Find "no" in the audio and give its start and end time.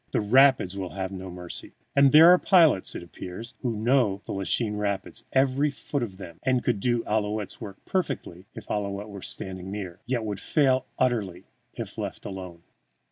1.11-1.29